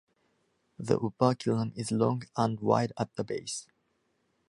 [0.79, 3.67] The operculum is long and wide at the base.